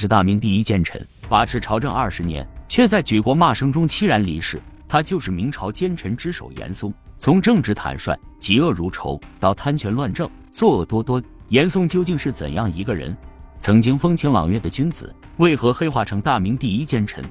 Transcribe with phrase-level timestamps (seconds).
[0.00, 4.58] 是大明第一奸臣，把持朝政二十年，却在举国骂声中凄然离世。
[4.88, 6.92] 他就是明朝奸臣之首严嵩。
[7.18, 13.14] 从正直坦率、嫉恶如仇，到贪权乱政、作恶多端，严嵩究竟是怎样一个人？
[13.58, 17.22] 曾经风清朗月的君子，为何黑化成大明第一奸臣？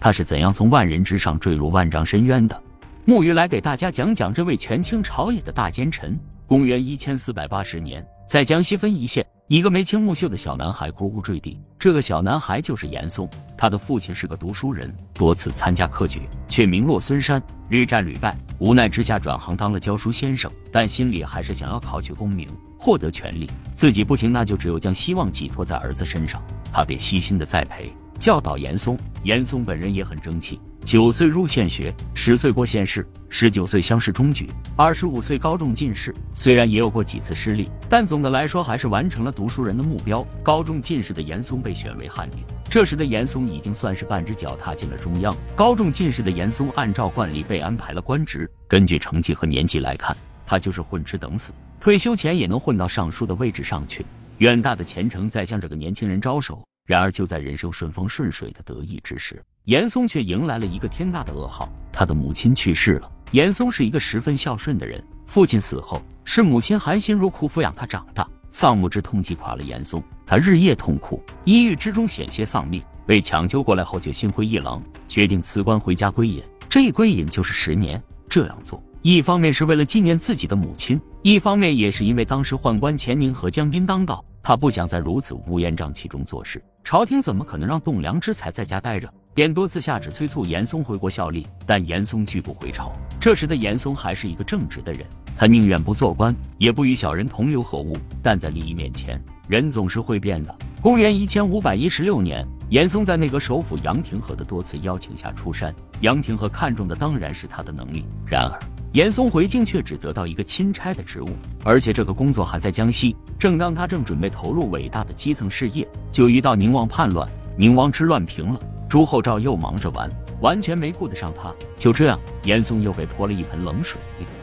[0.00, 2.60] 他是怎样从万人之上坠入万丈深渊的？
[3.04, 6.18] 木鱼来给大家讲讲这位权倾朝野的大奸臣。
[6.44, 9.24] 公元一千四百八十年，在江西分宜县。
[9.48, 13.30] 一个眉清目秀的小男孩咕咕坠地，这个小男孩就是严嵩。
[13.56, 18.36] 他的父亲是个读书人，多次参加科举，却名落孙山，屡战屡败。
[18.58, 23.48] 无奈之下转行当了教书先生，但心里还是想要考取功名，获得权力。
[23.72, 26.42] 自己不行，那就只有将希望寄托在儿子身上。
[26.72, 27.92] 他便悉心的栽培。
[28.18, 30.58] 教导严嵩，严嵩本人也很争气。
[30.86, 36.14] 九岁入县学，十岁过县试，十九岁乡试中举，二十五岁高中进士。
[36.32, 40.24] 虽然也有过几次失利，但总的来说还是完成了读书人的目标。
[40.44, 42.38] 高中进士的严嵩被选为翰林，
[42.70, 45.36] 这时的严嵩已经算是半只脚踏进了中央。
[45.56, 50.16] 高中进士的严嵩按照惯例被安排了官职，根据成绩和年纪来看，
[50.46, 54.06] 他就是混吃等死，退休前也能混到尚书的位置上去。
[54.38, 56.62] 远大的前程在向这个年轻人招手。
[56.86, 61.68] 然而，就在人生顺风顺水的得意之时，严嵩却迎来了一个天大的噩耗。
[61.92, 63.10] 他的母亲去世了。
[63.32, 68.26] 严嵩是一个十分孝顺的人，父亲死后，是母亲含辛茹苦抚养他长大。
[68.52, 72.80] 丧母之痛击垮了严嵩，他日夜痛哭，抑郁之中险些丧命。
[73.04, 76.40] 被抢救过来后，就心灰意冷，决定辞官回家归隐。
[76.68, 78.00] 这一归隐就是十年。
[78.28, 86.62] 这样做，一方面是为了纪念自己的母亲，一方面也是因为当时宦官钱宁和江彬当道，他不想在如此乌烟瘴气中做事。
[86.86, 89.12] 朝廷怎么可能让栋梁之才在家待着？
[89.34, 92.92] 便多次下旨催促严嵩回国效力，但严嵩拒不回朝。
[93.20, 95.04] 这时的严嵩还是一个正直的人，
[95.36, 97.96] 他宁愿不做官，也不与小人同流合污。
[98.22, 100.56] 但在利益面前，人总是会变的。
[100.80, 105.74] 公元一千五百一十六年，严嵩在内阁首辅杨廷和的多次邀请下出山。
[106.02, 108.60] 杨廷和看中的当然是他的能力，然而。
[108.96, 111.28] 严嵩回京却只得到一个钦差的职务，
[111.62, 113.14] 而且这个工作还在江西。
[113.38, 120.10] 正当他正准备投入伟大的基层事业，就遇到宁王叛乱，宁王之乱平了，朱厚照又忙着玩，
[120.40, 121.54] 完全没顾得上他。
[121.76, 124.00] 就这样，严嵩又被泼了一盆冷水。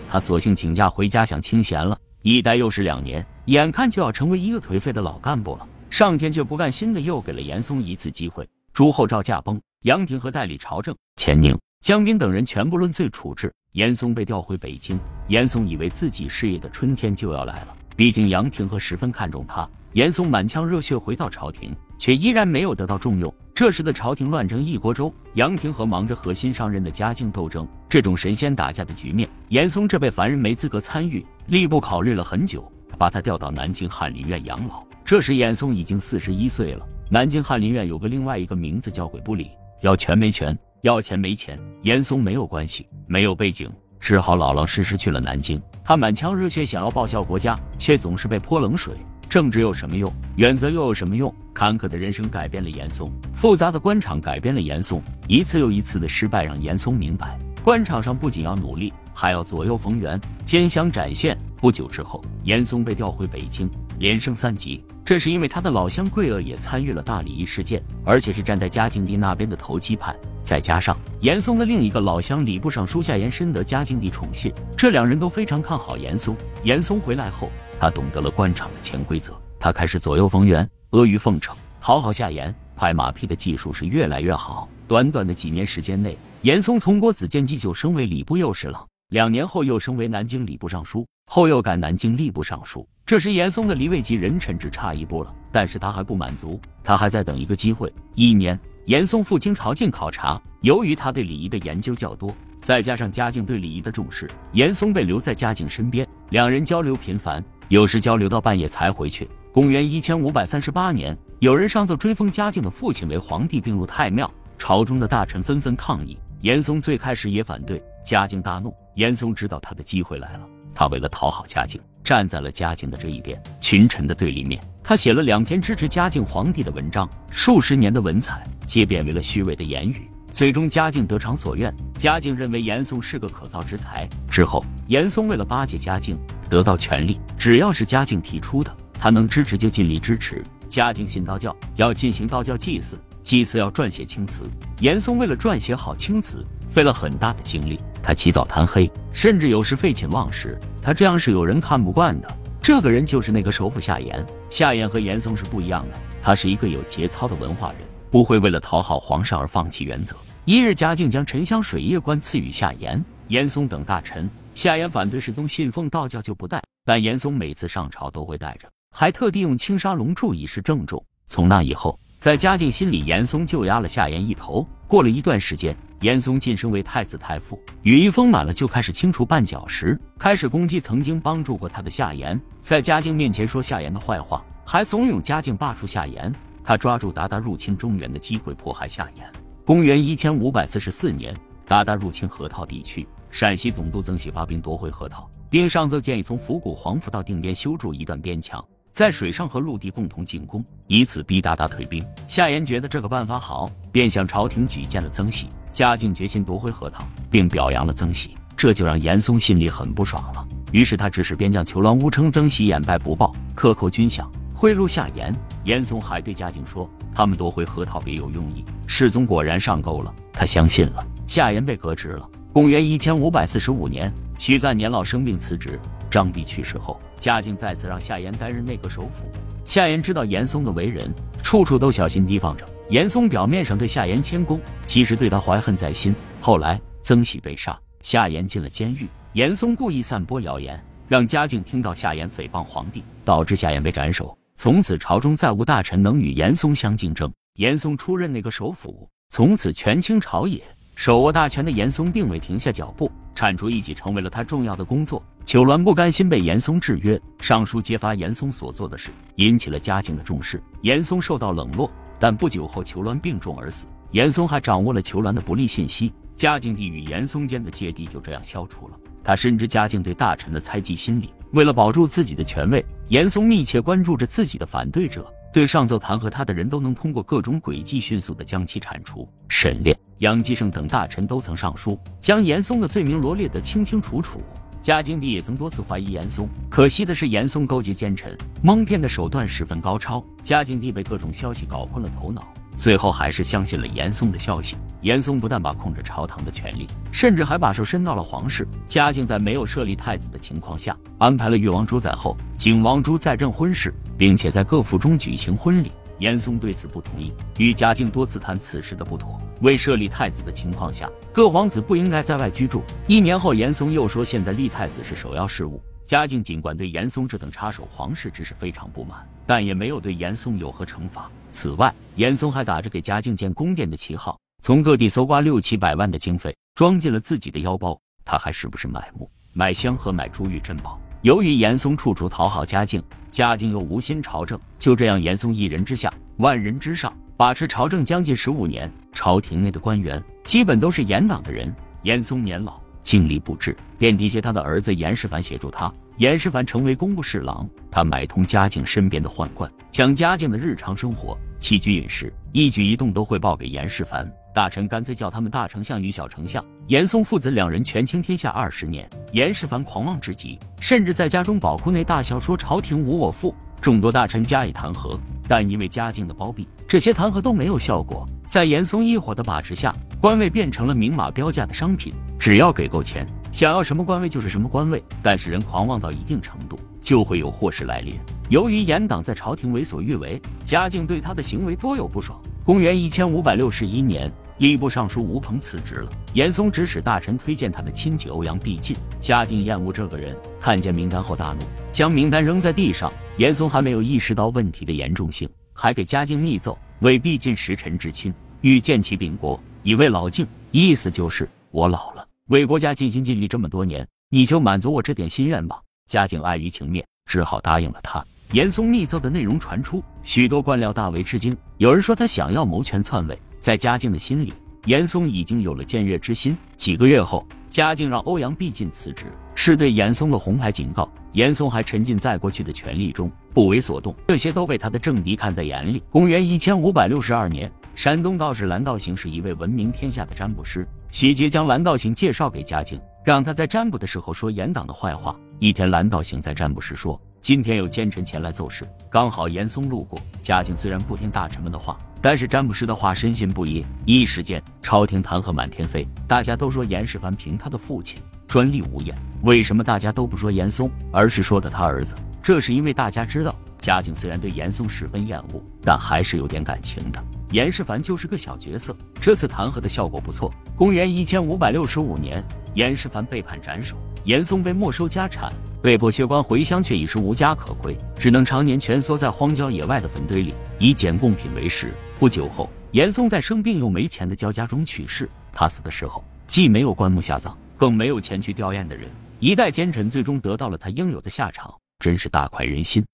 [0.07, 5.67] 他索性请假回家想清闲了，一待又是两年，眼看就要成为一个颓废的老干部了。
[5.89, 8.47] 上天却不甘心的又给了严嵩一次机会。
[8.71, 13.53] 朱厚照驾崩，杨廷和代理朝政，钱宁、江彬等人全部论罪处置。
[13.73, 19.69] 严嵩被调回北京，严嵩以为自己事业的春天就要来了，毕竟杨廷和十分看重他。
[19.91, 23.33] 严嵩满腔热血回到朝廷，却依然没有得到重用。
[23.53, 31.21] 这时的朝廷乱成一锅粥，杨廷和忙着和新上任的嘉靖斗争，这种神仙打架的局面，严嵩这辈凡人没资格参与。
[31.49, 32.63] 吏部考虑了很久，
[32.97, 34.81] 把他调到南京翰林院养老。
[35.03, 36.87] 这时严嵩已经四十一岁了。
[37.11, 39.49] 南京翰林院有个另外一个名字叫鬼不理，
[39.81, 40.57] 要权没权。
[40.83, 43.71] 要钱没钱，严嵩没有关系，没有背景，
[44.01, 45.61] 只好老老实实去了南京。
[45.81, 48.93] 他满腔热血想要报效国家，却总是被泼冷水。
[49.29, 50.11] 政治有什么用？
[50.35, 51.33] 原则又有什么用？
[51.53, 55.01] 坎坷的人生改变了严嵩，复杂的官场改变了严嵩。
[55.25, 61.37] 一次又一次的失败让严嵩明白，官场上不仅要努力，还要左右逢源，兼相展现。
[61.61, 64.83] 不久之后，严嵩被调回北京，连升三级。
[65.05, 70.15] 这是因为他的老乡桂锷也参与了大礼仪事件，而且是站在嘉靖帝那边的投机派。
[70.41, 76.35] 再加上严嵩的另一个老乡礼部尚书夏言深得嘉靖帝宠信，这两人都非常看好严嵩。
[76.63, 77.49] 严嵩回来后，
[77.79, 84.69] 他懂得了官场的潜规则，他开始左右逢源，阿谀奉承，讨好夏言，拍马屁的技术是越来越好。
[84.87, 91.05] 短短的几年时间内，严嵩从国子监祭酒升为礼部右侍郎，两年后又升为南京礼部尚书。
[91.25, 97.91] 后又改南京吏部尚书，这时严嵩的离位及人臣只差一步了，但是他还不满足，他还在等一个机会。
[98.15, 109.27] 一年，严嵩赴京朝觐考察，由于他对礼仪的研究较多，再加上嘉靖对礼仪的重视，严嵩被留在嘉靖身边，两人交流频繁，有时交流到半夜才回去。
[109.51, 120.47] 公元一千五百三十八年，有人上奏追封嘉靖的父亲为皇帝，并入太庙，朝中的大臣纷纷抗议，严嵩最开始也反对，嘉靖大怒，严嵩知道他的机会来了。
[120.75, 124.61] 他为了讨好嘉靖，站在了嘉靖的这一边，群臣的对立面。
[124.83, 130.09] 他写了两篇支持嘉靖皇帝的文章，数十年的文采皆变为了虚伪的言语。
[130.31, 131.73] 最终，嘉靖得偿所愿。
[131.95, 134.09] 嘉靖认为严嵩是个可造之才。
[134.29, 136.17] 之后，严嵩为了巴结嘉靖，
[136.49, 140.43] 得到权力，只要是嘉靖提出的，他能支持就尽力支持。
[140.67, 144.49] 嘉靖信道教，要进行道教祭祀，祭祀要撰写青词。
[144.79, 147.79] 严嵩为了撰写好青词，费了很大的精力。
[148.03, 150.59] 他起早贪黑，甚至有时废寝忘食。
[150.81, 152.37] 他这样是有人看不惯的。
[152.61, 154.23] 这个人就是那个首辅夏言。
[154.49, 157.77] 夏言和严嵩是不一样的，他是一个有节操的文化人，
[158.11, 160.15] 不会为了讨好皇上而放弃原则。
[160.45, 164.29] 一日，嘉靖将沉香水业官赐予夏言、严嵩等大臣。
[164.53, 171.03] 夏言反对世宗信奉道教就不带，但严嵩每次上朝都会带着，还特地用青纱龙柱以示郑重。
[171.25, 174.65] 从那以后，在嘉靖心里，严嵩就压了夏言一头。
[174.87, 186.33] 过了一段时间，严嵩晋升为太子太傅，羽翼丰满了，就开始清除绊脚石，开始攻击曾经帮助过他的夏言，在嘉靖面前说夏言的坏话，还怂恿嘉靖罢黜夏言。
[186.63, 189.29] 他抓住鞑靼入侵中原的机会，迫害夏言。
[189.65, 191.35] 公元一千五百四十四年，
[191.67, 193.05] 鞑靼入侵河套地区。
[193.31, 198.63] 陕西总督曾喜发兵夺回河套，并上奏建议从府谷黄府到定边修筑一段边墙，
[198.93, 202.05] 在水上和陆地共同进攻，以此逼鞑靼退兵。
[202.27, 205.49] 夏言觉得这个办法好，便向朝廷举荐了曾喜。
[205.71, 210.47] 嘉靖决心夺回河套，并表扬了曾喜，这就让严嵩心里很不爽了。
[210.71, 215.33] 于是他指使边将裘鸾乌称曾喜掩败不报，克扣军饷，贿赂夏言。
[215.63, 218.63] 严嵩还对嘉靖说，他们夺回河套别有用意。
[218.85, 221.03] 世宗果然上钩了，他相信了。
[221.25, 222.29] 夏言被革职了。
[222.51, 225.79] 公元一千五百四十五年，徐赞年老生病辞职。
[226.11, 229.23] 张弼去世后，嘉靖再次让夏言担任内阁首辅。
[229.63, 231.09] 夏言知道严嵩的为人，
[231.41, 232.65] 处处都小心提防着。
[232.89, 236.13] 严嵩表面上对夏言谦恭，其实对他怀恨在心。
[236.41, 239.07] 后来曾喜被杀，夏言进了监狱。
[239.31, 240.77] 严嵩故意散播谣言，
[241.07, 244.37] 让嘉靖听到夏言诽谤皇帝，导致夏言被斩首。
[244.55, 247.31] 从此朝中再无大臣能与严嵩相竞争。
[247.53, 250.61] 严嵩出任内阁首辅，从此权倾朝野。
[250.95, 255.23] 手握大权的严嵩并未停下脚步，铲除异己成为了他重要的工作。
[255.45, 260.61] 裘鸾不甘心被严嵩制约，上书揭发严嵩所做的事，引起了嘉靖的重视。
[260.81, 263.85] 严嵩受到冷落，但不久后裘鸾病重而死。
[264.11, 268.97] 严嵩还掌握了裘鸾的不利信息，嘉靖帝与严嵩间的芥蒂就这样消除了。
[269.23, 275.25] 他深知嘉靖对大臣的猜忌心理，为了保住自己的权位，严嵩密切关注着自己的反对者。
[275.53, 279.29] 对上奏弹劾他的人都能通过各种诡计迅速的将其铲除。
[279.49, 284.41] 沈炼、杨继盛等大臣都曾上书，将严嵩的罪名罗列得清清楚楚。
[284.83, 290.21] 嘉靖帝也曾多次怀疑严嵩，可惜的是严嵩勾结奸臣，蒙骗的手段十分高超。
[290.43, 294.75] 嘉靖帝被各种消息搞昏了头脑，最后还是相信了严嵩的消息。
[294.99, 298.67] 严嵩不但把控着朝堂的权力，甚至还把手伸到了皇室。
[298.85, 305.93] 嘉靖在没有设立太子的情况下，安排了越王朱载后、景王朱在正婚事，并且在各府中举行婚礼。
[306.19, 309.41] 严嵩对此不同意，与嘉靖多次谈此事的不妥。
[309.61, 312.83] 未设立太子的情况下，各皇子不应该在外居住。
[313.07, 315.81] 一年后，严嵩又说现在立太子是首要事务。
[316.03, 321.31] 嘉靖尽管对严嵩这等插手皇室之事非常不满，但也没有对严嵩有何惩罚。
[321.49, 324.37] 此外，严嵩还打着给嘉靖建宫殿的旗号。
[324.61, 327.97] 从各地搜刮六七百万的经费，装进了自己的腰包。
[328.25, 330.99] 他还时不时买木、买香和买珠玉珍宝。
[331.21, 337.13] 由于严嵩处处讨好嘉靖，嘉靖又无心朝政，就这样严嵩一人之下，万人之上，
[337.43, 338.89] 把持朝政将近十五年。
[339.11, 341.75] 朝廷内的官员基本都是严党的人。
[342.03, 345.93] 严嵩年老，精力不支，便提携他的儿子严世蕃协助他。
[346.19, 354.25] 严世蕃成为工部侍郎，他买通嘉靖身边的宦官，将嘉靖的日常生活、起居饮食、一举一动都汇报给严世蕃。
[354.55, 356.63] 大臣干脆叫他们大丞相与小丞相。
[356.87, 363.53] 严嵩父子两人权倾天下二十年，严世蕃狂妄至极，甚至在家中宝库内大笑说朝廷无我父。
[363.83, 368.25] 众多大臣加以弹劾，但因为嘉靖的包庇，这些弹劾都没有效果。
[368.47, 375.03] 在严嵩一伙的把持下，官位变成了明码标价的商品，只要给够钱，想要什么官位就是什么官位。
[375.21, 378.17] 但是人狂妄到一定程度，就会有祸事来临。
[378.47, 382.39] 由于严党在朝廷为所欲为，嘉靖对他的行为多有不爽。
[382.63, 384.31] 公元一千五百六十一年。
[384.63, 388.95] 吏部尚书吴鹏辞职了，严嵩指使大臣推荐他的亲戚欧阳必进。
[389.19, 393.11] 嘉靖厌恶这个人，看见名单后大怒，将名单扔在地上。
[393.35, 400.47] 严嵩还没有意识到问题的严重性，还给嘉靖密奏，为必进时臣之亲，欲见其禀国，以慰老敬。
[400.71, 405.77] 意思就是我老了，为国家尽心尽力这么多年，你就满足我这点心愿吧。
[406.07, 408.25] 嘉靖碍于情面，只好答应了他。
[408.53, 411.53] 严嵩密奏的内容传出，许多官僚大为吃惊。
[411.79, 413.37] 有人说他想要谋权篡位。
[413.63, 414.51] 在嘉靖的心里，
[414.87, 416.57] 严嵩已经有了僭越之心。
[416.75, 421.09] 几个月后，嘉靖让欧阳必进辞职，是对严嵩的红牌警告。
[421.31, 426.03] 严嵩还沉浸在过去的权力中，不为所动，这些都被他的政敌看在眼里。
[426.09, 430.85] 公元一千五百六十二年，山东道士蓝道行是一位闻名天下的占卜师。
[431.09, 435.39] 徐阶将蓝道行介绍给嘉靖，让他在占卜的时候说严党的坏话。
[435.59, 437.17] 一天，蓝道行在占卜时说。
[437.43, 440.17] 今天有奸臣前来奏事，刚好严嵩路过。
[440.41, 443.85] 嘉靖虽然不听大臣们的话，但是占卜师的话深信不疑。
[444.05, 449.13] 一时间，朝廷弹劾满天飞，大家都说严世蕃凭他的父亲专利无言。
[449.41, 452.15] 为什么大家都不说严嵩，而是说的他儿子？
[452.41, 457.21] 这是因为大家知道嘉靖虽然对严嵩十分厌恶，但还是有点感情的。
[457.53, 460.51] 严世蕃就是个小角色，这次弹劾的效果不错。
[460.75, 462.43] 公元一千五百六十五年，
[462.73, 471.93] 严世蕃被判斩首，严嵩被没收家产，被迫削官回乡，却已是无家可归，只能常年蜷缩在荒郊野外的坟堆里，以捡贡品为食。
[472.17, 475.29] 不久后，严嵩在生病又没钱的焦家中去世。
[475.51, 479.07] 他死的时候，既没有棺木下葬，更没有前去吊唁的人。
[479.39, 483.05] 一代奸臣最终得到了他应有的下场，真是大快人心。